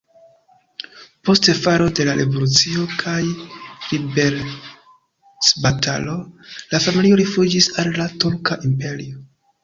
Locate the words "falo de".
1.63-2.05